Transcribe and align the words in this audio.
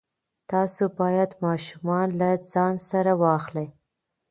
تاسو 0.51 0.83
باید 0.99 1.29
ماشومان 1.45 2.07
له 2.19 2.29
ځان 2.53 2.73
سره 2.89 3.11
واخلئ. 3.21 3.67